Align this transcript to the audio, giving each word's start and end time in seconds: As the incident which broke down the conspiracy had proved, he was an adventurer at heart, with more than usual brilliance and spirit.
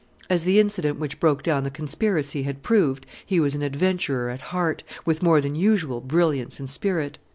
As 0.31 0.45
the 0.45 0.59
incident 0.59 0.97
which 0.97 1.19
broke 1.19 1.43
down 1.43 1.63
the 1.63 1.69
conspiracy 1.69 2.41
had 2.41 2.63
proved, 2.63 3.05
he 3.23 3.39
was 3.39 3.53
an 3.53 3.61
adventurer 3.61 4.31
at 4.31 4.41
heart, 4.49 4.83
with 5.05 5.21
more 5.21 5.39
than 5.39 5.53
usual 5.53 6.01
brilliance 6.01 6.59
and 6.59 6.67
spirit. 6.67 7.19